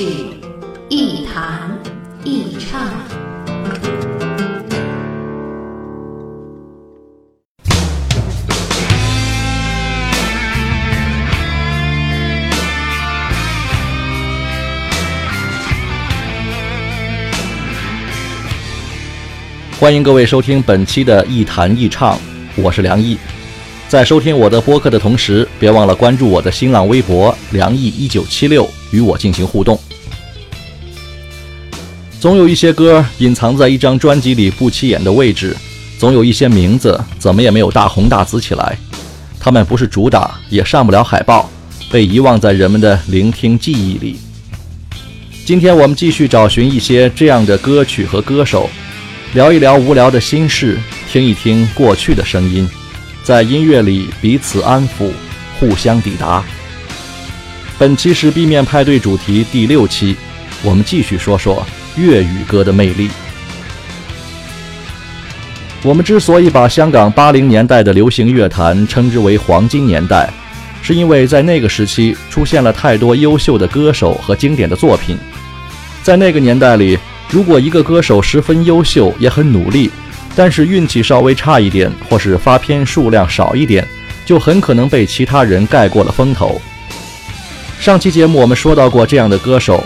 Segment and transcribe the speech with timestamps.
[0.00, 0.06] 是
[0.88, 1.78] 一弹
[2.24, 2.90] 一唱。
[19.78, 22.16] 欢迎各位收听本期的《一弹一唱》，
[22.56, 23.18] 我是梁毅。
[23.90, 29.76] 在收听我的播客的同时，别忘了关注我的新浪微博“梁毅一九七六”，与我进行互动。
[32.20, 35.56] 总有一些歌隐藏在一张专辑里不起眼的位置，
[35.98, 38.78] 总有一些名字怎么也没有大红大紫起来。
[39.40, 41.50] 他们不是主打，也上不了海报，
[41.90, 44.20] 被遗忘在人们的聆听记忆里。
[45.44, 48.70] 今天我们继续找寻一些这样的歌曲和歌手。
[49.34, 50.78] 聊一聊无聊的心事，
[51.10, 52.68] 听一听过去的声音，
[53.30, 55.08] 在音乐里彼此安抚，
[55.60, 56.42] 互相抵达。
[57.78, 60.16] 本期是 B 面派对主题第六期，
[60.64, 61.64] 我们继续说说
[61.94, 63.08] 粤语歌的魅力。
[65.84, 70.28] 我们之所以把香港八零年代的流行乐坛称之为黄金年代，
[70.82, 75.16] 是因为在那个时期出现了太多优秀的歌手和经典的作品，
[76.02, 76.98] 在那个年代里。
[77.28, 79.88] 如果一个歌手十分优秀，也很努力，
[80.42, 83.86] 但是运气稍微差一点，或是发片数量少一点，
[84.24, 86.58] 就很可能被其他人盖过了风头。
[87.78, 89.84] 上期节目我们说到过这样的歌手，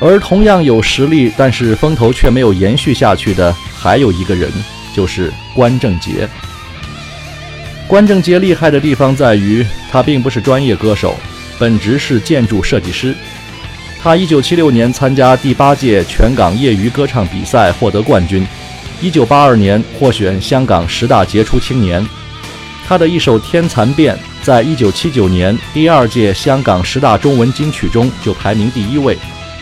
[0.00, 4.50] 而同样有实力，但是风头却没有延续下去的，还有一个人，
[4.92, 6.28] 就是关正杰。
[7.86, 11.14] 关正杰厉害的地方在于，他并不是专业歌手，
[11.60, 13.14] 本职是建筑设计师。
[14.02, 18.44] 他一九七六年参加第八届全港业余歌唱比赛获得冠军，
[19.04, 22.02] 一九八二年获选香港十大杰出青年。
[22.88, 29.14] 他的一首《天蚕变》在一九七九年第二届香港十大中文金曲中就排名第一位，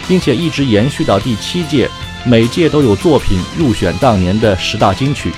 [0.06, 1.91] 并且一直延续到第七届，
[2.25, 5.32] 每届都有作品入选当年的十大金曲。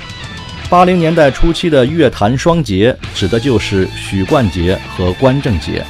[0.69, 5.83] 八零年代初期的乐坛双杰，指的就是许冠杰和关正杰。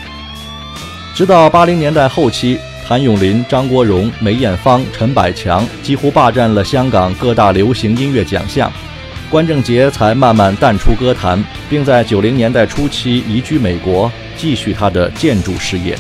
[1.13, 2.57] 直到八零年代后期。
[2.88, 8.72] 谭咏麟、张国荣、梅艳芳、陈百强几乎霸占了香港各大流行音乐奖项，
[9.28, 15.97] 关正杰才慢慢淡出歌坛，并在九零年代初期移居美国，继续他的建筑事业。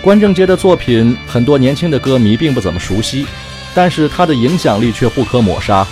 [0.00, 3.26] 关正杰的作品，很多年轻的歌迷并不怎么熟悉，
[3.74, 5.86] 但是他的影响力却不可抹杀，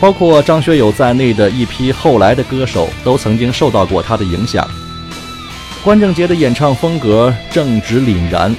[0.00, 4.66] 包括张学友在内的一批后来的歌手都曾经受到过他的影响。
[5.82, 8.54] 关正杰的演唱风格正直凛然，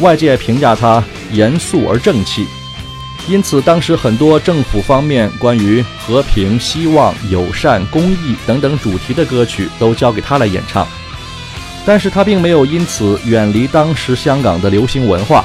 [0.00, 2.44] 外界评价他严肃而正气，
[3.28, 10.84] 因此当时很多政府方面关于和平、希望、友善、公益等等主题的歌曲都交给他来演唱。
[11.84, 15.44] 但是他并没有因此远离当时香港的流行文化，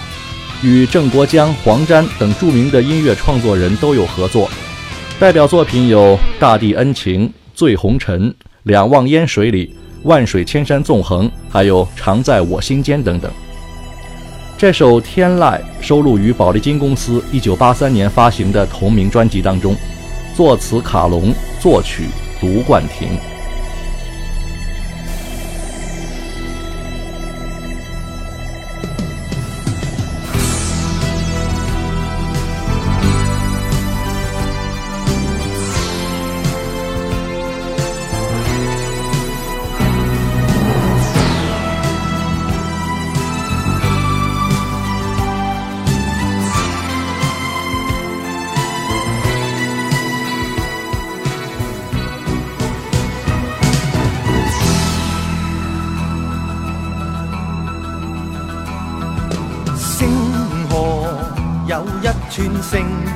[0.63, 4.49] 与郑国江、黄沾等著名的音乐创作人都有合作，
[5.19, 8.21] 代表作品有《大地恩情》《醉红尘》
[8.63, 9.67] 《两忘烟水里》。
[10.03, 13.31] 万水千山纵横，还有常在我心间等等。
[14.57, 19.75] 这首《天籁》收录于宝丽金公司1983年发行的同名专辑当中，
[20.35, 22.06] 作词卡隆，作曲
[22.41, 23.31] 卢冠廷。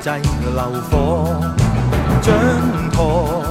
[0.06, 0.22] 祭
[0.54, 0.62] 流
[0.92, 1.25] 火，
[2.22, 2.31] 掌
[2.92, 3.42] 舵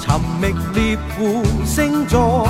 [0.00, 2.48] 寻觅猎户星座，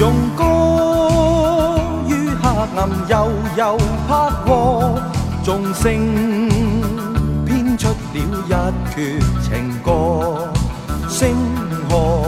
[0.00, 4.10] 用歌于黑暗悠悠拍
[4.44, 5.00] 和，
[5.44, 5.84] 众声
[7.46, 7.94] 编出了
[8.48, 10.48] 一阙情歌，
[11.08, 11.36] 星
[11.88, 12.24] 河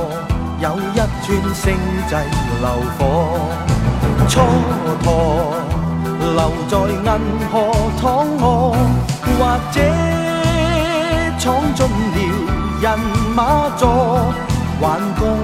[0.60, 1.00] 有一。
[1.24, 1.74] 串星
[2.06, 2.14] 际
[2.60, 3.02] 流火，
[4.28, 4.32] 蹉
[5.02, 5.04] 跎
[6.36, 7.10] 留在银
[7.50, 7.52] 河
[8.00, 8.02] 躺
[8.38, 8.76] 卧，
[9.24, 9.38] 或
[9.72, 9.76] 者
[11.44, 11.90] 闯进了
[12.80, 12.98] 人
[13.36, 14.32] 马座，
[14.80, 15.36] 玩功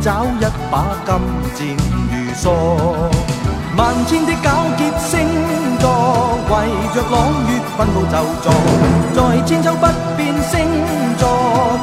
[0.00, 1.14] 找一把金
[1.54, 1.76] 箭
[2.10, 2.50] 如梭。
[3.76, 4.44] 万千的皎
[4.76, 5.20] 洁星
[5.78, 5.88] 座，
[6.50, 6.52] 围
[6.92, 7.14] 着朗
[7.46, 8.52] 月分布就座，
[9.14, 9.86] 在千秋不
[10.16, 10.58] 变星
[11.16, 11.28] 座，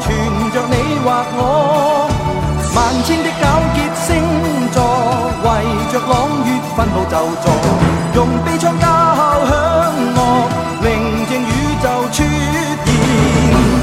[0.01, 0.13] 存
[0.51, 0.75] 着你
[1.05, 1.07] 或
[1.37, 1.39] 我。
[2.75, 3.41] 万千的皎
[3.75, 4.19] 洁星
[4.73, 4.77] 座，
[5.41, 5.47] 围
[5.89, 6.11] 着朗
[6.43, 7.45] 月分布就座，
[8.15, 8.85] 用悲怆加
[13.15, 13.82] dream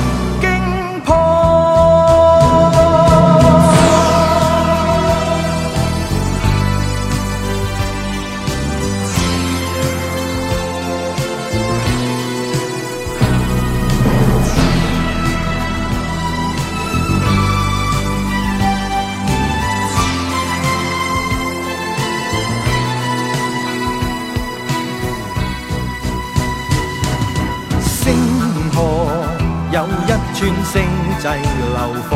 [30.41, 30.51] 穿。
[30.65, 30.81] 星
[31.19, 31.77] 际流
[32.09, 32.13] 火，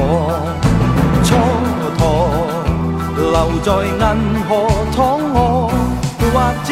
[1.25, 1.29] 蹉
[1.99, 2.01] 跎
[3.17, 4.01] 留在银
[4.49, 4.51] 河
[4.97, 4.99] 躺
[5.35, 5.39] 卧，
[6.21, 6.25] 或
[6.65, 6.69] 者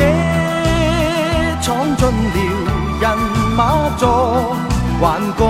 [1.60, 1.66] 闯
[1.96, 2.36] 进了
[3.00, 3.04] 人
[3.54, 3.60] 马
[3.98, 4.02] 座，
[4.98, 5.02] 还
[5.36, 5.40] 共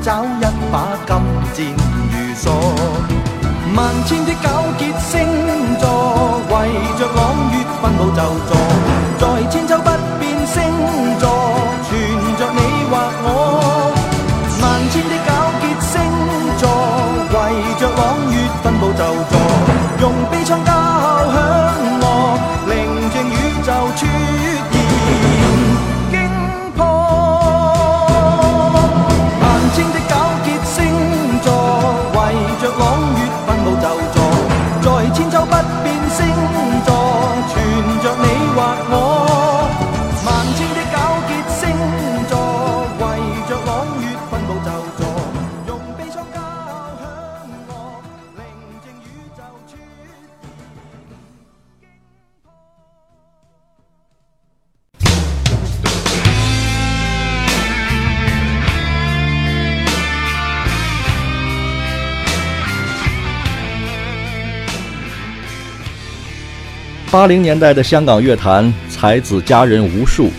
[0.00, 0.26] 找一
[0.70, 0.74] 把
[1.04, 1.10] 金
[1.52, 1.58] 箭
[2.12, 2.44] 如锁。
[3.74, 4.44] 万千的皎
[4.78, 5.12] 洁星
[5.80, 5.82] 座，
[6.48, 6.52] 围
[6.96, 7.18] 着朗
[7.50, 8.50] 月分布就座，
[9.18, 9.66] 在千
[67.24, 70.30] 八零年代的香港乐坛才子佳人无数，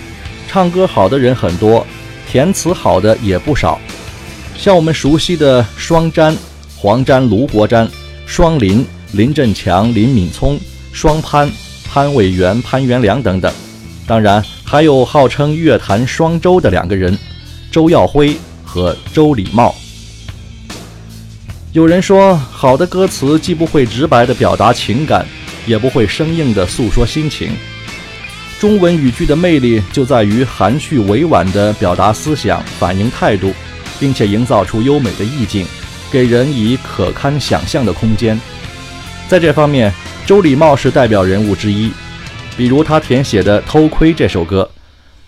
[0.47, 1.83] 唱歌好的人很多，
[2.29, 3.81] 填词好的也不少。
[4.55, 6.37] 像我们熟悉的双詹、
[6.75, 7.89] 黄詹、卢国詹、
[8.27, 10.59] 双林、林振强、林敏聪、
[10.93, 11.51] 双潘、
[11.91, 13.51] 潘伟元、潘元良等等。
[14.05, 17.17] 当然，还有号称乐坛双周的两个人，
[17.71, 19.73] 周耀辉和周礼茂。
[21.73, 25.25] 有人说，好的歌词既不会直白地表达情感，
[25.65, 27.51] 也不会生硬地诉说心情。
[28.59, 33.53] 中文语句的魅力就在于含蓄委婉地表达思想、反映态度，
[33.99, 35.65] 并且营造出优美的意境，
[36.11, 38.39] 给人以可堪想象的空间。
[39.27, 39.93] 在这方面，
[40.25, 41.91] 周礼茂是代表人物之一。
[42.57, 44.69] 比如他填写的《偷窥》这首歌，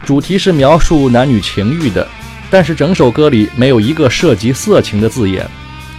[0.05, 2.07] 主题是描述男女情欲的，
[2.49, 5.45] 但是整首歌里没有一个涉及色情的字眼，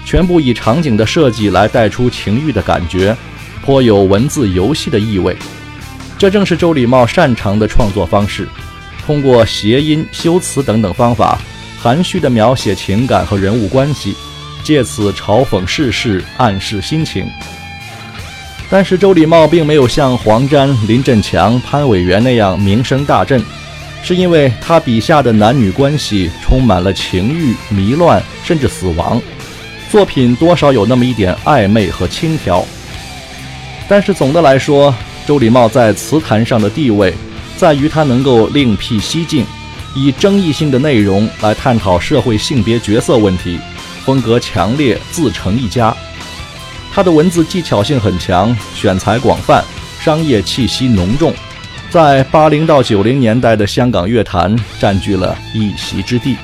[0.07, 3.15] 全部以场景的设计来带出情欲的感觉，
[3.69, 5.37] 颇有文字游戏的意味。
[6.17, 8.49] 这正是周礼茂擅长的创作方式，
[9.05, 11.39] 通过谐音、修辞等等方法，
[11.79, 14.15] 含蓄地描写情感和人物关系，
[14.65, 17.27] 借此嘲讽世事，暗示心情。
[18.71, 23.39] 但是周礼茂并没有像黄沾、林振强、潘伟元那样名声大振，
[24.03, 29.21] 是因为他笔下的男女关系充满了情欲、迷乱，甚至死亡。
[29.91, 32.67] 作品多少有那么一点暧昧和轻佻。
[33.89, 34.95] 但是总的来说，
[35.27, 37.15] 周礼茂在词坛上的地位，
[37.57, 39.47] 在于他能够另辟蹊径，
[39.95, 43.59] 以争议性的内容来探讨社会性别角色问题，
[44.05, 45.97] 风格强烈，自成一家。
[46.93, 49.65] 他的文字技巧性很强，选材广泛，
[50.01, 51.33] 商业气息浓重，
[51.89, 56.37] 在八零到九零年代的香港乐坛占据了一席之地。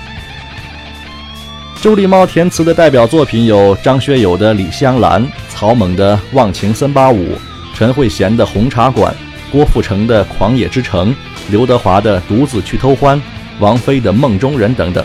[1.83, 5.23] 周礼茂填词的代表作品有张学友的《李香兰》、
[5.65, 7.33] 曹猛的《忘情森巴舞》、
[7.75, 9.11] 陈慧娴的《红茶馆》、
[9.51, 11.11] 郭富城的《狂野之城》、
[11.49, 13.17] 刘德华的《独自去偷欢》、
[13.61, 15.03] 王菲的《梦中人》等等。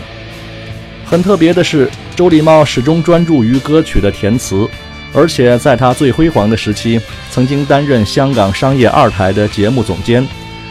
[1.06, 4.68] 很特别的是，周礼茂始终专注于歌曲的填词，
[5.14, 7.00] 而且在他最辉煌的时期，
[7.30, 10.28] 曾经担任香港商业二台的节目总监，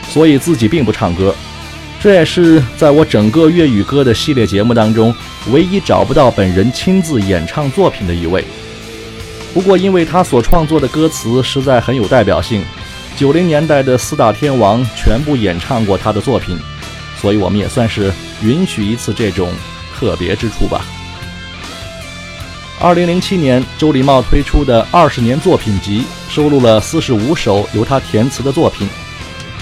[0.07, 1.33] 所以自己并不唱歌。
[1.99, 5.11] 这也是在我整个粤语歌的系列节目当中，
[5.51, 8.45] 唯一找不到本人亲自演唱作品的一位。
[9.53, 12.63] 不过，因为他所创作的歌词实在很有代表性，
[13.17, 16.57] 九零年代的四大天王全部演唱过他的作品，
[17.17, 18.13] 所以我们也算是
[18.43, 19.51] 允许一次这种
[19.93, 20.85] 特别之处吧。
[22.79, 28.87] 二零零七年，周礼茂推出的二十年作品集收录了四十五首由他填词的作品，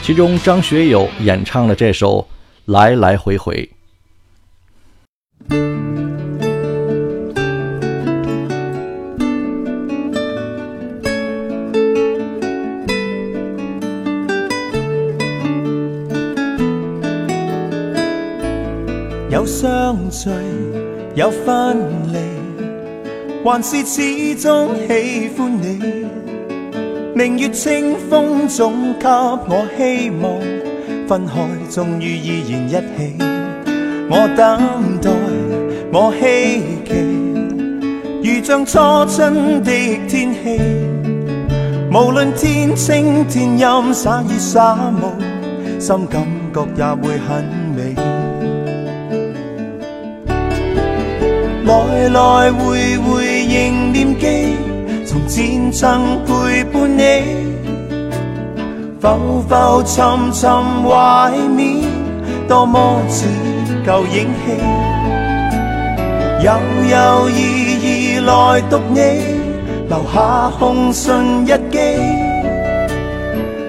[0.04, 2.20] 其中张学友演唱了这首
[2.66, 3.68] 《来来回回》。
[19.30, 20.30] 有相聚，
[21.14, 21.78] 有分
[22.14, 22.18] 离，
[23.44, 26.08] 还是始终喜欢你。
[27.14, 30.32] 明月清风总给我希望，
[31.10, 31.34] 分开
[31.70, 33.16] 终于依然一起。
[34.10, 35.12] 我等待，
[35.92, 36.96] 我希冀，
[38.24, 38.80] 如像初
[39.14, 39.72] 春的
[40.08, 40.58] 天气。
[41.92, 47.67] 无论天清天阴，洒雨洒雾，心感觉也会很
[51.68, 54.56] 来来回回仍念记，
[55.06, 57.02] 从前曾陪伴你。
[59.02, 60.50] 浮浮沉沉
[60.84, 61.84] 怀缅，
[62.48, 63.26] 多么似
[63.86, 64.56] 旧影戏。
[66.46, 66.54] 悠
[66.90, 67.36] 悠依
[68.16, 69.02] 依来读你，
[69.90, 71.14] 留下空信
[71.46, 71.80] 一记。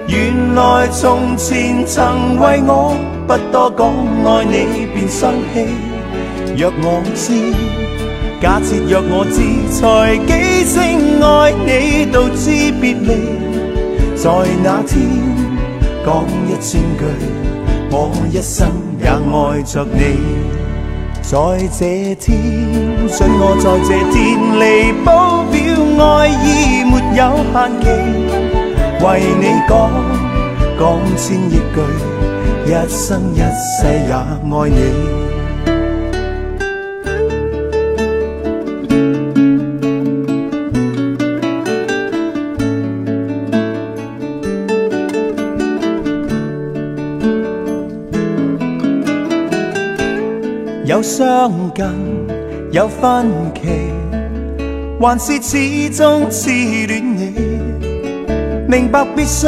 [0.07, 2.95] 原来从前曾为我
[3.26, 3.88] 不多讲
[4.25, 5.67] 爱你便生气，
[6.57, 7.88] 若我知。
[8.40, 10.78] 假设若我知，才几声
[11.21, 13.09] 爱你，都知别离。
[14.14, 14.30] 在
[14.62, 14.95] 那天
[16.07, 17.02] 讲一千句，
[17.90, 19.99] 我一生也爱着你。
[21.21, 21.37] 在
[21.76, 22.38] 这天，
[23.09, 25.11] 准我在这天弥补
[25.50, 25.59] 表
[26.07, 27.21] 爱意没有
[27.52, 27.85] 限期。
[29.04, 29.04] 为
[29.40, 29.71] 你讲
[30.78, 30.80] 讲
[31.16, 31.76] 千亿句，
[32.66, 35.17] 一生一世也爱你。
[50.99, 51.87] 有相近，
[52.73, 53.69] 有分歧，
[55.00, 56.50] 还是始终痴
[56.88, 57.35] 恋你。
[58.67, 59.47] 明白必须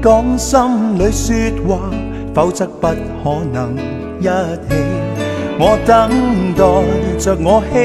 [0.00, 1.34] 讲心里说
[1.66, 1.90] 话，
[2.32, 2.94] 否则不可
[3.52, 3.76] 能
[4.20, 4.76] 一起。
[5.58, 6.08] 我等
[6.54, 7.76] 待着，我希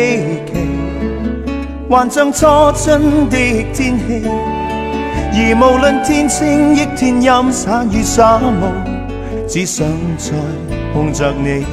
[0.45, 2.45] 冀，还像初
[2.77, 3.35] 春的
[3.73, 4.21] 天气。
[5.33, 8.61] 而无论天清亦天阴，洒雨洒雾，
[9.47, 9.87] 只想
[10.19, 10.35] 再
[10.93, 11.65] 碰着你。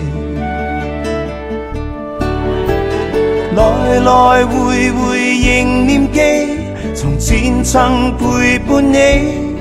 [3.57, 3.63] 来
[4.01, 6.21] 来回回仍念记，
[6.95, 9.57] 从前曾陪伴你。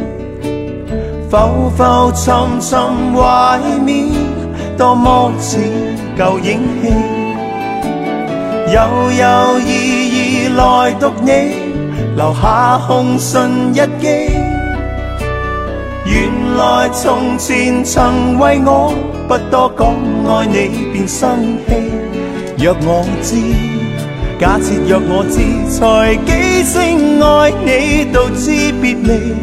[1.29, 2.77] 浮浮沉沉
[3.13, 4.09] 怀缅，
[4.77, 5.57] 多么似
[6.17, 6.91] 旧影戏。
[8.73, 11.31] 悠悠依依来读你，
[12.17, 14.07] 留下空信一记。
[16.05, 18.93] 原来从前曾为我
[19.29, 19.87] 不多讲
[20.27, 21.75] 爱你便生气，
[22.57, 23.84] 若我知。
[24.37, 25.39] 假设若我知，
[25.71, 28.51] 才几声爱你，到知
[28.81, 29.33] 别离。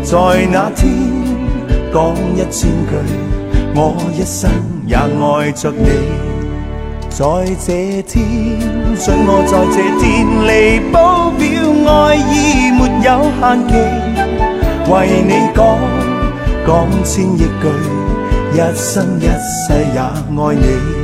[0.00, 0.80] 在那天
[1.92, 2.94] 讲一千句，
[3.74, 4.48] 我一生
[4.86, 5.88] 也爱着你。
[7.08, 7.24] 在
[7.66, 8.22] 这天，
[8.96, 10.06] 准我在这天
[10.46, 11.42] 离保表
[11.92, 13.08] 爱意没有
[13.40, 13.70] 限期。
[14.88, 14.94] 为
[15.26, 15.60] 你讲
[16.64, 16.70] 讲
[17.04, 17.64] 千亿句，
[18.54, 21.01] 一生一世也爱你。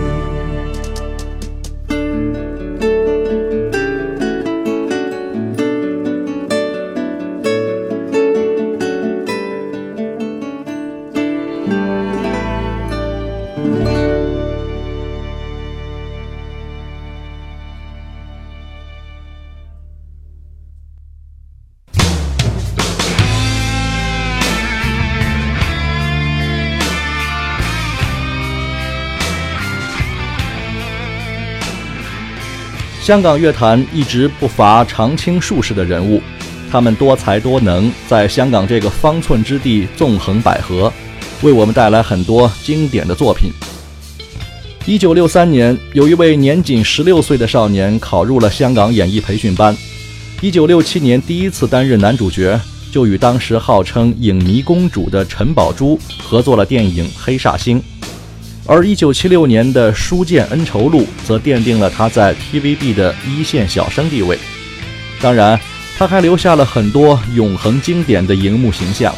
[33.09, 36.21] 香港乐坛一直不乏常青树式的人物，
[36.71, 40.93] 他们多才多能，在香港这个方寸之地纵横捭阖，
[41.41, 43.51] 为我们带来很多经典的作品。
[44.85, 49.75] 一九六三年，有一位年仅十六岁的少年考入了香港演艺培训班。
[50.43, 52.61] 一九六七年，第一次担任男主角，
[52.93, 57.81] 就与当时号称“影迷公主”的陈宝珠合作了电影《黑煞星》。
[58.71, 64.39] 而1976年的《书剑恩仇录》则奠定了他在 TVB 的一线小生地位。
[65.23, 65.59] 当然，
[65.97, 69.15] 他还留下了很多永恒经典的荧幕形象，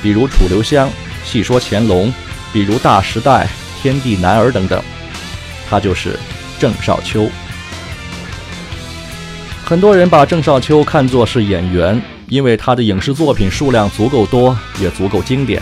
[0.00, 0.88] 比如楚留香、
[1.24, 2.14] 戏说乾隆，
[2.52, 3.48] 比如大时代、
[3.82, 4.80] 天地男儿等等。
[5.68, 6.16] 他就是
[6.60, 7.28] 郑少秋。
[9.64, 15.60] 很多人把郑少秋看作是演员，因为他的影视作品数量足够多，也足够经典。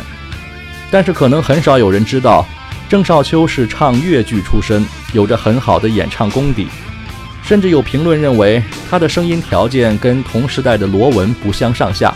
[0.91, 2.47] 但是可能很少有人知道，
[2.91, 6.67] 郑少秋是唱越剧出身，有着很好的演唱功底。
[7.41, 12.13] 甚至有评论认为，他的声音条件跟同时代的罗文不相上下。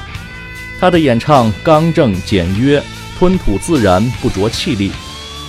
[0.81, 2.83] 他的演唱刚正简约，
[3.17, 4.91] 吞吐自然，不着气力。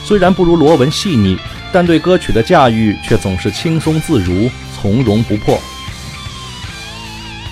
[0.03, 1.35] 虽然不如罗文细腻，
[1.73, 4.47] 但对歌曲的驾驭却总是轻松自如，
[4.79, 5.59] 从容不迫。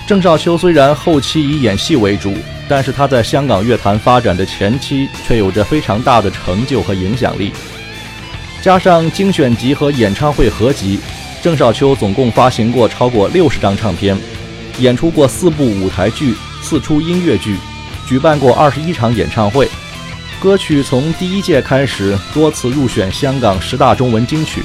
[0.07, 2.35] 郑少秋虽然后期以演戏为主，
[2.67, 7.51] 但是他在香港乐坛发展的前期却有着非常大的成就和影响力。
[8.61, 10.99] 加上精选集和演唱会合集。
[11.41, 14.17] 郑少秋总共发行过超过六十张唱片，
[14.79, 17.57] 演出过四部舞台剧、四出音乐剧，
[18.07, 19.69] 举办过二十一场演唱会。
[20.39, 24.63] 歌曲从第一届开始多次入选香港十大中文金曲，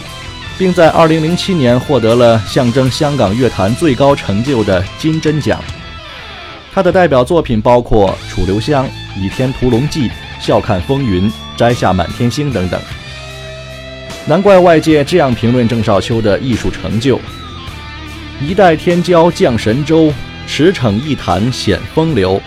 [0.57, 5.61] 并在二零零七年获得了象征香港乐坛最高成就的金针奖。
[6.79, 8.87] 他的代表作品包括《楚留香》
[9.21, 10.09] 《倚天屠龙记》
[10.41, 12.81] 《笑看风云》《摘下满天星》等等。
[14.29, 17.19] 难怪外界这样评论郑少秋的艺术成就：
[18.41, 20.15] 一代天骄降神州，
[20.47, 22.41] 驰骋一坛显风流，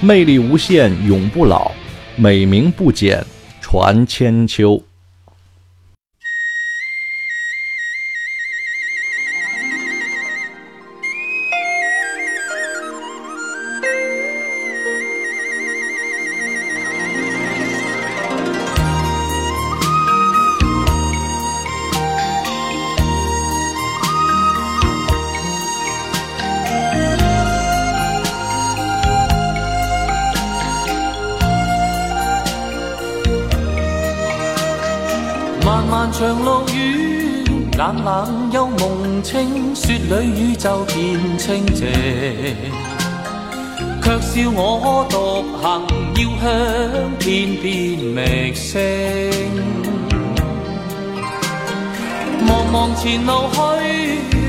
[0.00, 1.70] 魅力无限永不老，
[2.16, 3.24] 美名不减
[3.60, 4.87] 传千秋。
[41.48, 41.86] 清静。
[44.02, 45.16] 却笑我独
[45.62, 45.64] 行，
[46.16, 46.46] 要向
[47.18, 48.78] 天边觅星。
[52.46, 53.56] 茫茫前路去，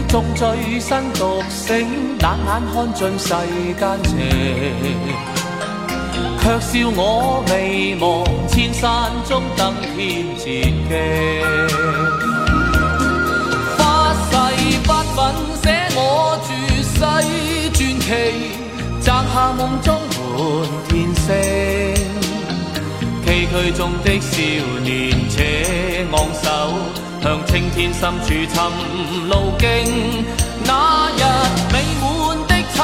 [0.09, 1.87] 纵醉身独醒，
[2.19, 3.33] 冷眼看尽世
[3.79, 4.11] 间情。
[6.41, 8.05] 却笑我未忘
[8.49, 10.91] 千山中登天捷径，
[16.99, 17.23] 世传
[18.01, 18.09] 奇，
[18.99, 20.27] 摘下梦中满
[20.89, 21.27] 天星。
[23.23, 24.31] 崎岖中的少
[24.83, 24.89] 年
[25.29, 25.33] 且
[26.11, 26.45] 昂首，
[27.23, 28.49] 向青天深处寻
[29.29, 29.65] 路径。
[30.65, 31.21] 那日
[31.71, 32.03] 美满
[32.49, 32.77] 的灿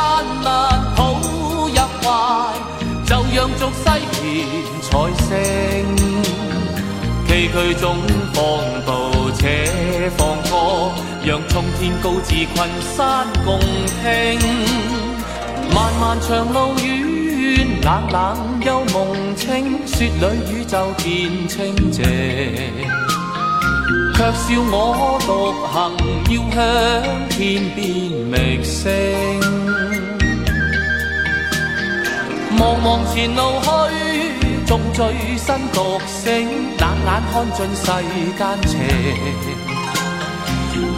[0.46, 0.48] 烂
[0.96, 1.68] 抱入
[2.02, 2.06] 怀。
[3.06, 3.84] 就让俗世
[4.22, 4.24] 变
[4.82, 4.88] 彩
[5.26, 5.30] 星，
[7.28, 7.84] 崎岖中
[8.34, 8.40] 放
[8.86, 8.90] 步
[9.38, 9.44] 且
[10.16, 10.54] 放歌，
[11.26, 12.48] 让冲天高志群
[12.96, 14.40] 山共听。
[15.74, 22.04] 漫漫长路远，冷冷幽梦清，雪里宇宙变清静，
[24.14, 25.98] 却笑我独行，
[26.30, 26.62] 要向
[27.30, 27.36] 天
[27.74, 27.84] 边
[28.30, 28.94] 觅星。
[32.56, 33.68] 茫茫前路去，
[34.68, 35.04] 纵醉
[35.38, 37.84] 身独醒，冷眼看尽世
[38.38, 38.74] 间情，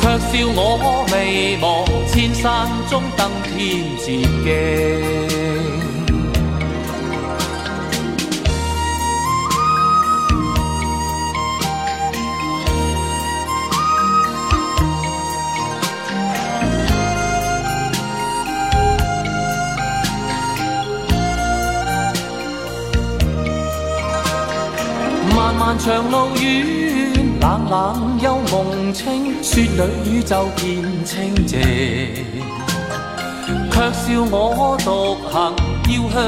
[0.07, 5.77] 却笑我未忘千山中登天捷径。
[25.59, 26.86] 漫长路远，
[27.47, 31.57] 冷冷又梦清，雪里宇宙变清静。
[33.71, 35.55] 却笑我独行，
[35.87, 36.19] 要向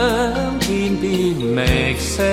[0.62, 1.60] 天边觅
[2.00, 2.24] 星。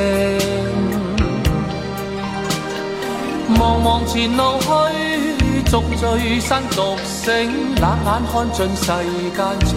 [3.56, 4.66] 茫茫前路去，
[5.68, 8.86] 纵醉身独醒，冷眼看尽世
[9.34, 9.74] 间情。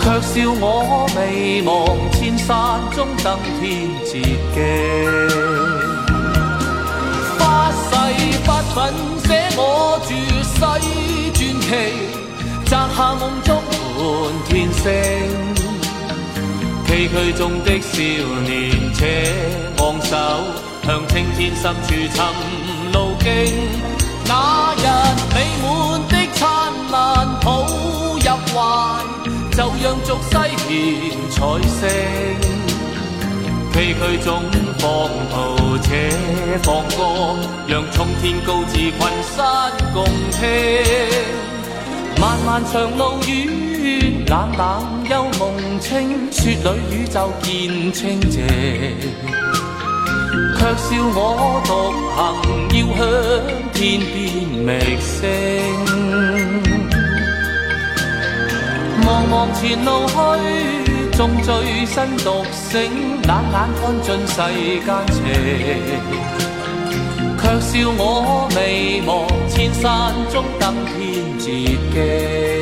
[0.00, 1.70] 却笑我未忘
[2.10, 3.62] 千山中登天
[4.04, 4.10] 捷
[4.52, 4.58] 径，
[8.74, 10.08] 粉写我绝
[10.42, 11.68] 世传奇，
[12.66, 13.48] 摘下梦中
[13.96, 14.00] 满
[14.48, 14.82] 天星。
[16.86, 17.92] 崎岖中的少
[18.42, 18.50] 年
[18.94, 19.00] 且
[19.78, 20.10] 昂首，
[20.86, 22.16] 向青天深处寻
[22.92, 23.26] 路径。
[24.26, 24.78] 那日
[25.34, 25.64] 美满
[26.08, 26.40] 的灿
[26.90, 26.94] 烂
[27.40, 28.56] 抱入怀。
[29.52, 30.32] 就讓俗世
[30.66, 30.70] 獻
[31.30, 31.38] 彩
[31.76, 31.82] 聲，
[33.72, 34.42] 崎岖中
[34.78, 34.86] 放
[35.30, 36.10] 途且
[36.62, 36.96] 放歌，
[37.66, 38.92] 让冲天高志群
[39.36, 40.38] 山共聽。
[42.20, 44.62] 漫漫長路远，冷冷
[45.08, 45.40] 幽夢
[45.80, 48.36] 清，雪裏宇宙見清靜。
[50.58, 51.18] 卻笑我
[51.64, 51.70] 獨
[52.16, 52.18] 行，
[52.76, 53.00] 要向
[53.72, 54.12] 天邊
[54.66, 54.68] 覓
[55.00, 55.16] 星。
[59.02, 60.14] 茫茫前路去，
[61.20, 62.80] 用醉身独醒，
[63.28, 64.40] 冷眼看尽世
[64.86, 65.18] 间情。
[67.36, 68.58] 却笑我未
[69.06, 72.59] 忘，千山中登天捷徑。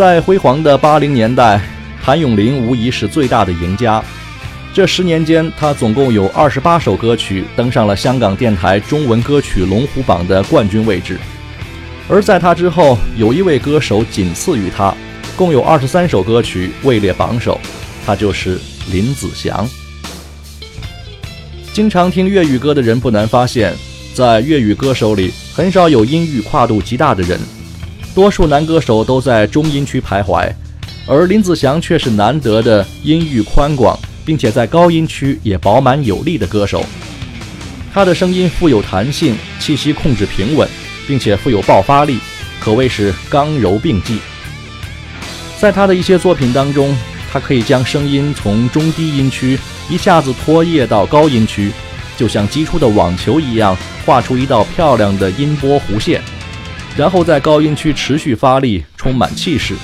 [0.00, 1.60] 在辉煌的八零年代，
[2.02, 4.02] 谭咏麟无疑是最大的赢家。
[4.72, 11.18] 这十年间，他总共有二十八首歌曲登上了香港电台中文歌曲龙虎榜的冠军位置。
[12.08, 14.94] 而在他之后，有一位歌手仅次于他，
[15.36, 17.60] 共有二十三首歌曲位列榜首，
[18.06, 18.58] 他就是
[18.90, 19.68] 林子祥。
[21.74, 23.74] 经常听粤语歌的人不难发现，
[24.14, 27.38] 在粤语歌手里，很少有音域跨度极大的人。
[28.14, 30.52] 多数男歌手都在中音区徘徊，
[31.06, 36.84] 而林子祥却是难得的音域宽广，并且在高音区也饱满有力的歌手。
[37.94, 40.68] 他的声音富有弹性，气息控制平稳，
[41.06, 42.18] 并且富有爆发力，
[42.58, 44.18] 可谓是刚柔并济。
[45.60, 46.96] 在他的一些作品当中，
[47.32, 51.70] 他可以将声音从中低音区一下子拖曳到高音区，
[52.16, 56.20] 就像击出的网球一样，画出一道漂亮的音波弧线。
[56.96, 59.74] 然后在高音区持续发力，充满气势；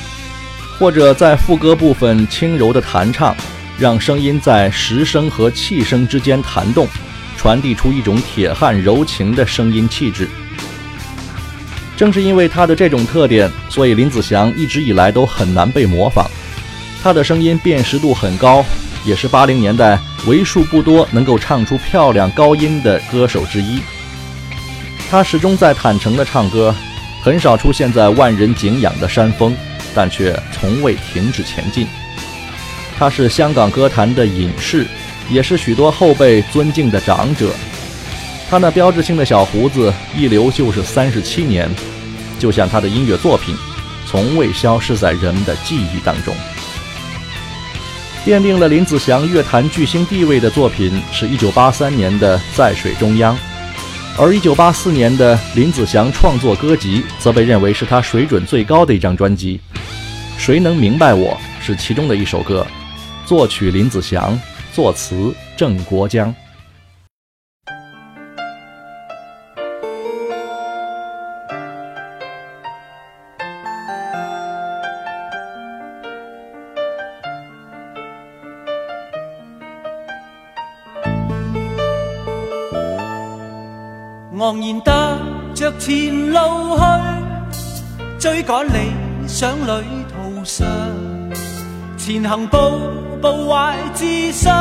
[0.78, 3.34] 或者在副歌部分轻柔的弹唱，
[3.78, 6.86] 让声音在实声和气声之间弹动，
[7.38, 10.28] 传递出一种铁汉柔情的声音气质。
[11.96, 16.28] 正是因为他的这种特点，所以林子祥一直以来都很难被模仿。
[17.02, 18.62] 他的声音辨识度很高，
[19.06, 23.80] 也是八零年代为数不多能够唱出漂亮高音的歌手之一。
[25.08, 26.74] 他始终在坦诚地唱歌。
[27.26, 29.52] 很少出现在万人敬仰的山峰，
[29.92, 31.84] 但却从未停止前进。
[32.96, 34.86] 他是香港歌坛的隐士，
[35.28, 37.50] 也是许多后辈尊敬的长者。
[38.48, 41.68] 他那标志性的小胡子一留就是三十七年，
[42.38, 43.56] 就像他的音乐作品，
[44.06, 46.32] 从未消失在人们的记忆当中。
[48.24, 53.34] 奠定了林子祥乐坛巨星地位的作品是一九八三年的《在水中央》。
[54.18, 59.60] 而一九八四年的林子祥创作歌集，则被认为是他水准最高的一张专辑。
[60.38, 62.66] 谁能明白我是其中的一首歌，
[63.26, 64.40] 作曲林子祥，
[64.72, 66.34] 作词郑国江。
[84.38, 84.92] 昂然踏
[85.54, 87.00] 着前路去，
[88.18, 88.92] 追赶理
[89.26, 90.66] 想旅途上，
[91.96, 92.58] 前行步
[93.22, 94.52] 步怀自信，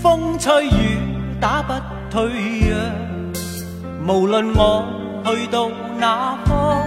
[0.00, 0.98] 风吹雨
[1.38, 1.74] 打不
[2.10, 2.78] 退让。
[4.08, 4.86] 无论我
[5.26, 6.82] 去到哪方，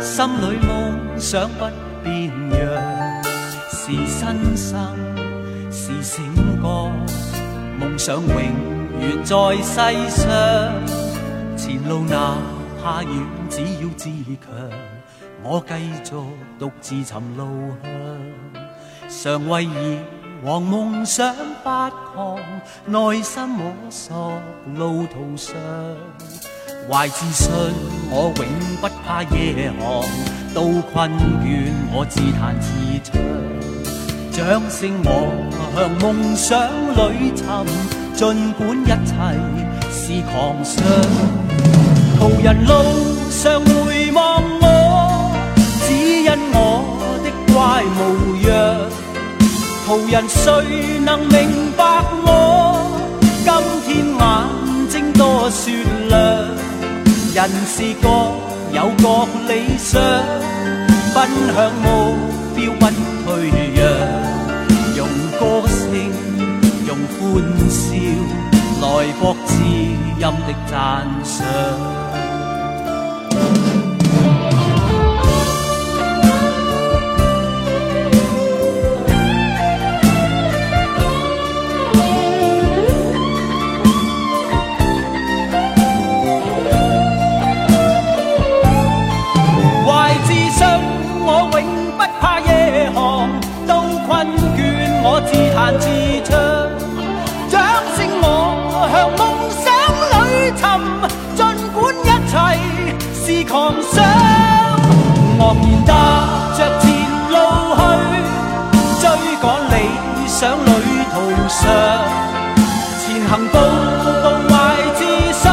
[0.00, 1.66] 心里梦想不
[2.02, 3.22] 变样，
[3.70, 4.80] 是新生，
[5.70, 6.24] 是醒
[6.62, 6.90] 觉，
[7.78, 8.75] 梦想永。
[9.00, 10.28] 远在世上，
[11.56, 12.36] 前路哪
[12.82, 13.12] 怕远，
[13.50, 14.08] 只要自
[14.40, 14.70] 强，
[15.42, 16.14] 我继续
[16.58, 17.88] 独自寻路向。
[19.08, 19.98] 常为以
[20.42, 22.38] 往梦想发狂，
[22.86, 24.40] 内心摸索
[24.74, 25.54] 路途上，
[26.90, 27.50] 怀自信
[28.10, 28.46] 我永
[28.80, 30.02] 不怕夜航，
[30.54, 31.10] 到困
[31.42, 32.72] 倦我自弹自
[33.04, 33.20] 唱，
[34.32, 35.08] 掌声我
[35.76, 36.56] 向梦想
[36.96, 38.05] 里寻。
[38.16, 38.24] 尽
[38.54, 39.12] 管一切
[39.92, 40.82] 是狂想，
[42.18, 42.72] 途人路
[43.30, 45.36] 上回望我，
[45.86, 46.56] 只因我
[47.22, 48.00] 的怪模
[48.48, 48.50] 样。
[49.86, 51.84] 途人谁能明白
[52.24, 52.88] 我？
[53.44, 53.52] 今
[53.84, 54.24] 天眼
[54.88, 56.18] 睛多雪亮，
[57.34, 58.08] 人是各
[58.72, 60.00] 有各理想，
[61.14, 61.84] 奔向目
[62.56, 62.82] 标不
[63.26, 63.78] 退让。
[64.96, 65.06] 用
[65.38, 65.84] 歌声，
[66.86, 67.22] 用欢
[67.68, 67.95] 笑
[68.86, 72.05] 来博知音的赞赏。
[103.48, 104.04] 狂想，
[105.38, 105.90] 昂然踏
[106.56, 106.84] 着前
[107.30, 107.34] 路
[107.76, 107.78] 去，
[109.00, 109.04] 追
[109.40, 109.72] 赶理
[110.26, 110.68] 想旅
[111.12, 111.14] 途
[111.48, 111.60] 上，
[113.00, 113.54] 前行步
[114.12, 114.52] 步怀
[114.96, 115.00] 自
[115.32, 115.44] 信，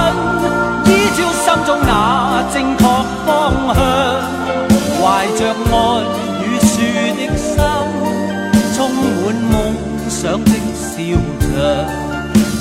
[0.86, 1.90] 依照心中那
[2.54, 2.82] 正确
[3.26, 3.28] 方
[3.76, 3.78] 向。
[5.00, 5.02] 怀
[5.38, 5.74] 着爱
[6.42, 6.72] 与树
[7.18, 7.56] 的心，
[8.76, 9.04] 充满
[9.52, 9.54] 梦
[10.10, 10.98] 想的笑
[11.40, 11.54] 着，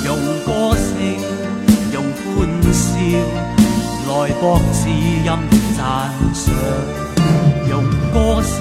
[0.05, 0.07] 用
[0.45, 0.87] 歌声，
[1.91, 2.37] 用欢
[2.73, 2.91] 笑，
[4.09, 4.43] 来搏。
[6.33, 6.55] 赞赏，
[7.69, 8.59] 用歌声，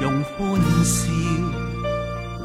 [0.00, 1.10] 用欢笑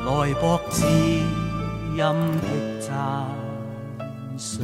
[0.05, 1.97] 来博知音
[2.41, 2.45] 的
[2.81, 2.91] 赞
[4.37, 4.59] 赏。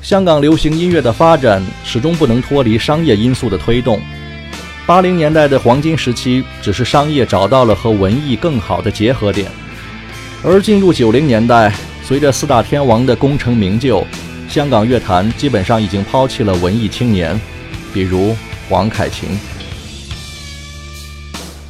[0.00, 4.00] 香港流行音乐的发展始终不能脱离商业因素的推动。
[4.86, 9.50] 八零年代的黄金时期，只是商业找到了和文艺更好的结合点。
[10.42, 14.06] 而进入九零年代，随着四大天王的功成名就，
[14.48, 17.38] 香港乐坛基本上已经抛弃了文艺青年，
[17.92, 18.34] 比如
[18.68, 19.28] 黄凯芹。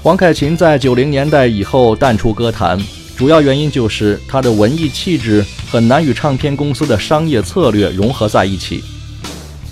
[0.01, 2.79] 黄凯芹在九零年代以后淡出歌坛。
[3.19, 8.85] 主要原因就是他的文艺气质很难与唱片公司的商业策略融合在一起。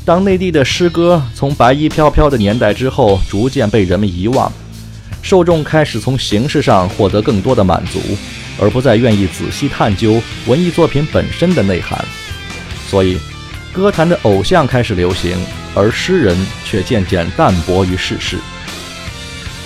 [0.05, 4.51] 当内地的诗歌从白衣飘飘的年代之后逐渐被人们遗忘，
[5.23, 8.01] 受众开始从形式上获得更多的满足，
[8.59, 12.05] 而不再愿意仔细探究文艺作品本身的内涵，
[12.89, 13.17] 所以
[13.73, 15.39] 歌坛的偶像开始流行，
[15.73, 18.39] 而诗人却渐渐淡薄于世事。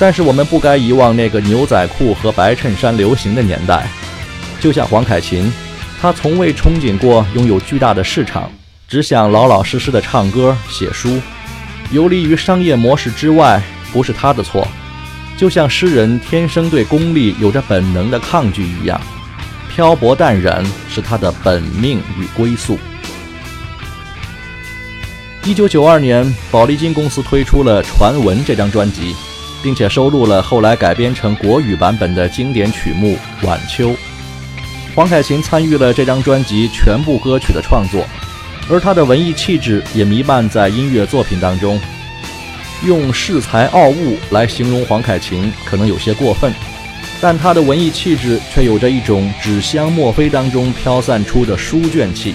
[0.01, 3.87] 但是我们不该遗忘那个牛仔裤和白衬衫流行的年代，
[4.59, 5.53] 就像黄凯芹，
[6.01, 8.51] 他从未憧憬过拥有巨大的市场，
[8.89, 11.21] 只想老老实实的唱歌写书，
[11.91, 14.67] 游离于商业模式之外，不是他的错。
[15.37, 18.99] 就像诗人天生对功利有着本能的抗拒一样，
[19.75, 22.79] 漂泊淡然是他的本命与归宿。
[25.45, 29.15] 一九九二年，宝丽金公司推出了《传闻》这张专辑。
[29.63, 33.91] 并且收录了后来改编成国语版本的经典曲目《晚秋》。
[34.95, 38.05] 黄凯芹参与了这张专辑全部歌曲的创作，
[38.69, 41.81] 而他的文艺气质也弥漫在音乐作品当中。
[42.85, 46.53] 用恃才傲物来形容黄凯芹可能有些过分，
[47.21, 52.35] 但他的文艺气质却有着一种纸香墨菲当中飘散出的书卷气，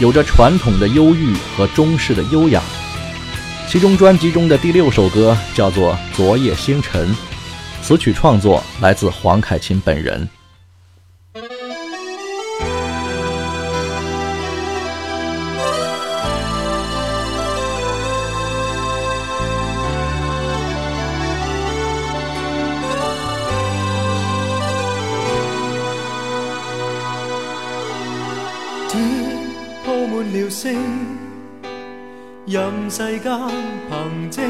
[0.00, 2.62] 有着传统的忧郁和中式的优雅。
[3.72, 7.08] 其中专辑中的第六首歌叫做《昨夜星辰》，
[7.82, 10.28] 词曲创作来自黄凯芹本人。
[28.90, 29.00] 天
[29.82, 31.11] 铺满了星。
[32.44, 33.32] 任世间
[33.88, 34.44] 凭证，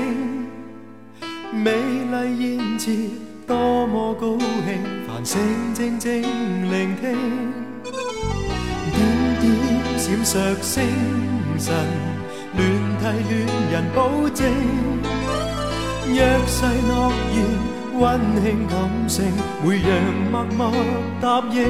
[1.52, 2.90] 美丽言辞
[3.46, 5.38] 多么高兴，繁星
[5.74, 7.12] 静静聆听，
[8.92, 8.96] 点
[9.40, 9.44] 点
[9.98, 10.82] 闪烁星
[11.58, 11.74] 辰，
[12.56, 12.62] 乱
[12.98, 14.50] 替恋人保证，
[16.14, 17.44] 约誓诺言，
[18.00, 18.74] 温馨感
[19.06, 19.30] 性，
[19.62, 19.90] 每样
[20.30, 20.72] 默默
[21.20, 21.62] 答应。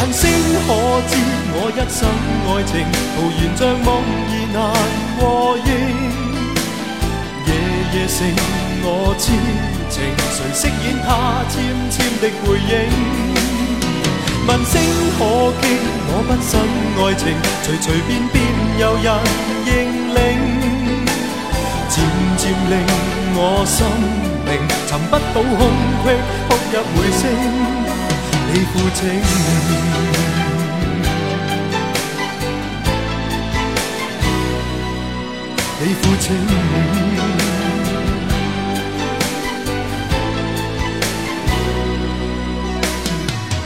[0.00, 0.30] 但星
[0.66, 0.68] 可
[1.06, 1.12] 知
[1.50, 2.06] 我一生
[2.48, 2.72] 爱情，
[3.14, 4.56] 徒然像梦儿难
[5.18, 5.20] 和
[5.64, 5.70] 应。
[7.48, 7.50] 夜
[7.94, 8.16] 夜剩
[8.84, 8.86] 我
[9.18, 9.24] 痴
[9.88, 9.96] 情，
[10.30, 11.08] 谁饰演他
[11.48, 11.54] 纤
[11.90, 12.72] 纤的背影？
[14.46, 14.72] 问星
[15.18, 15.20] 可
[15.60, 15.62] 倾
[16.08, 16.52] 我不生
[17.00, 17.22] 爱情，
[17.62, 18.36] 随随便便
[18.78, 19.06] 有人
[19.66, 19.68] 认
[20.14, 20.16] 领，
[21.88, 21.94] 渐
[22.36, 22.72] 渐令
[23.34, 23.76] 我心
[24.46, 24.50] 灵
[24.86, 25.60] 寻不到空
[26.04, 26.06] 隙，
[26.48, 27.20] 哭泣回声。
[28.50, 29.00] 你负情，
[35.94, 36.52] 肤浅你。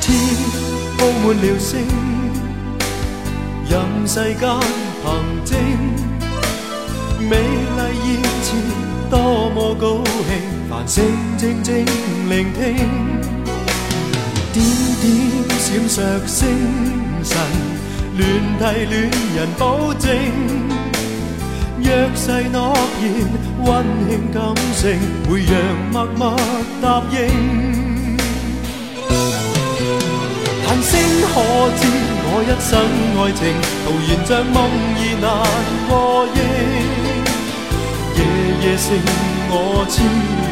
[0.00, 0.06] 天
[0.98, 1.70] 布满了星，
[3.68, 3.72] 任
[4.06, 4.42] 世间
[5.02, 5.04] 凭
[5.44, 5.50] 证，
[7.28, 8.11] 美丽艳
[8.42, 8.46] 词
[9.11, 10.28] 多么高兴，
[10.68, 11.04] 繁星
[11.37, 11.85] 静静
[12.28, 12.61] 聆听。
[14.52, 14.56] 点
[15.00, 15.04] 点
[15.58, 16.40] 闪烁星
[17.24, 17.30] 辰，
[18.18, 18.20] 乱
[18.58, 20.11] 替恋人保证。
[21.83, 22.55] 約誓諾
[23.03, 23.05] 言，
[23.64, 23.68] 溫
[24.09, 24.40] 馨感
[24.75, 24.83] 性，
[25.29, 25.53] 會讓
[25.92, 26.21] 默默
[26.81, 27.18] 答應。
[30.64, 30.90] 但星
[31.29, 31.35] 可
[31.77, 31.81] 知
[32.25, 32.71] 我一生
[33.18, 33.40] 愛情，
[33.85, 34.57] 徒然像夢
[34.97, 35.27] 兒難
[35.88, 35.92] 和
[36.35, 36.40] 應。
[38.16, 38.21] 夜
[38.62, 38.87] 夜剩
[39.51, 39.55] 我
[39.88, 39.95] 痴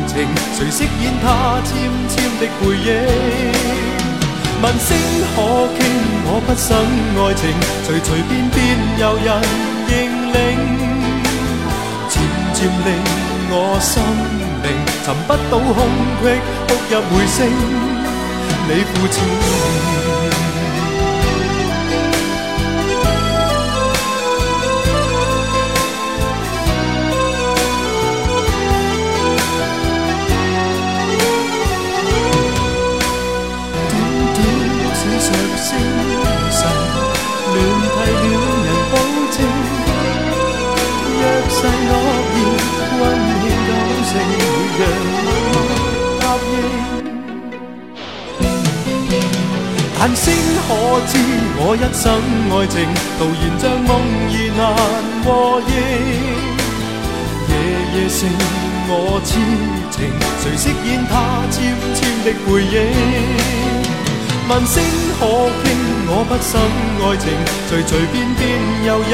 [0.06, 0.12] 情，
[0.56, 1.24] 誰飾演他
[1.64, 1.68] 纖
[2.10, 2.88] 纖的背影？
[4.62, 4.88] 问星
[5.34, 5.36] 可
[5.78, 5.80] 傾
[6.26, 6.68] 我不生
[7.16, 7.42] 愛情，
[7.86, 8.58] 隨隨便便
[8.98, 9.28] 由人
[9.88, 9.90] 認
[10.34, 10.89] 領。
[12.60, 12.88] 渐令
[13.52, 13.90] 我心
[14.62, 14.68] 灵
[15.02, 15.78] 寻不到空
[16.20, 16.24] 隙，
[16.68, 17.38] 哭泣回声，
[18.68, 19.50] 你负此生。
[34.34, 35.68] 点点闪烁星
[36.50, 36.60] 辰，
[37.54, 37.98] 乱题
[38.36, 38.49] 了。
[50.02, 50.32] 但星
[50.66, 50.72] 可
[51.12, 51.12] 知
[51.60, 52.08] 我一生
[52.48, 52.88] 愛情，
[53.20, 53.92] 徒然像夢
[54.32, 54.64] 兒難
[55.22, 55.28] 和
[55.60, 55.70] 應。
[57.50, 57.52] 夜
[57.92, 58.24] 夜剩
[58.88, 59.36] 我痴
[59.92, 60.08] 情，
[60.40, 61.60] 誰飾演他纖
[61.92, 62.80] 纖的背影？
[64.48, 64.80] 问星
[65.20, 65.22] 可
[65.60, 65.68] 傾
[66.08, 66.56] 我不生
[67.04, 67.28] 愛情，
[67.68, 68.40] 隨隨便便
[68.86, 69.12] 由人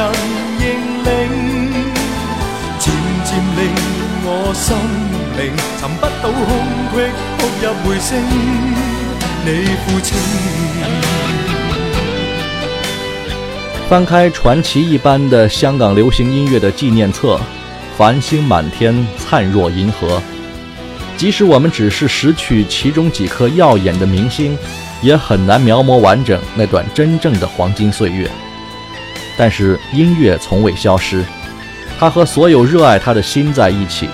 [0.63, 0.63] 認
[1.03, 1.11] 領，
[2.79, 2.95] 漸
[3.27, 3.75] 漸令
[4.23, 4.65] 我心
[5.35, 5.51] 靈
[5.83, 6.49] 尋不到空
[6.95, 6.95] 隙，
[7.39, 8.96] 哭入回聲。
[13.89, 17.41] 翻开传奇一般的香港流行音乐的纪念册，
[17.97, 20.21] 繁星满天，灿若银河。
[21.17, 24.59] 即使我们只是拾取其中几颗耀眼的明星，
[25.01, 28.29] 也很难描摹完整那段真正的黄金岁月。
[29.39, 31.25] 但是音乐从未消失，
[32.01, 34.09] 它和所有热爱它的心在一起。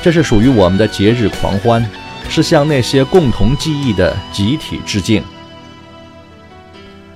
[0.00, 1.84] 这是属于我们的节日狂欢。
[2.28, 5.22] 是向那些共同记忆的集体致敬。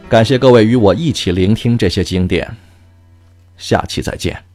[0.08, 2.50] 感谢各位与我一起聆听这些经典，
[3.56, 4.51] 下期再见。